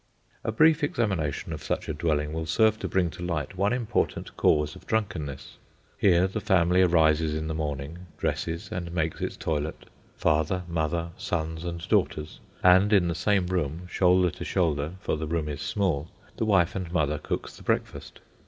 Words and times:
A 0.43 0.51
brief 0.51 0.83
examination 0.83 1.53
of 1.53 1.61
such 1.63 1.87
a 1.87 1.93
dwelling 1.93 2.33
will 2.33 2.47
serve 2.47 2.79
to 2.79 2.87
bring 2.87 3.11
to 3.11 3.21
light 3.21 3.55
one 3.55 3.71
important 3.71 4.35
cause 4.35 4.75
of 4.75 4.87
drunkenness. 4.87 5.57
Here 5.95 6.25
the 6.27 6.41
family 6.41 6.81
arises 6.81 7.35
in 7.35 7.45
the 7.47 7.53
morning, 7.53 8.07
dresses, 8.17 8.71
and 8.71 8.91
makes 8.91 9.21
its 9.21 9.37
toilet, 9.37 9.85
father, 10.17 10.63
mother, 10.67 11.11
sons, 11.17 11.63
and 11.65 11.87
daughters, 11.87 12.39
and 12.63 12.91
in 12.91 13.09
the 13.09 13.13
same 13.13 13.45
room, 13.45 13.85
shoulder 13.91 14.31
to 14.31 14.43
shoulder 14.43 14.93
(for 15.01 15.17
the 15.17 15.27
room 15.27 15.47
is 15.47 15.61
small), 15.61 16.09
the 16.35 16.45
wife 16.45 16.73
and 16.75 16.91
mother 16.91 17.19
cooks 17.19 17.55
the 17.55 17.61
breakfast. 17.61 18.21